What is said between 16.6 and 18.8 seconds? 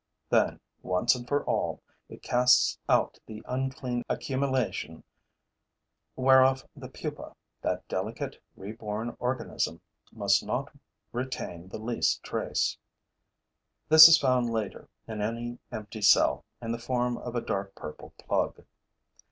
in the form of a dark purple plug.